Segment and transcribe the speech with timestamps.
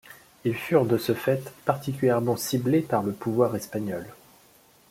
[0.45, 4.07] Ils furent de ce fait particulièrement ciblés par le pouvoir espagnol.